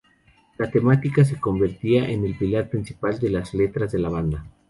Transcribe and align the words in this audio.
La 0.57 0.71
temática 0.71 1.23
se 1.23 1.39
convertiría 1.39 2.09
en 2.09 2.25
el 2.25 2.35
pilar 2.35 2.69
principal 2.71 3.19
de 3.19 3.29
las 3.29 3.53
letras 3.53 3.91
de 3.91 3.99
la 3.99 4.09
banda. 4.09 4.43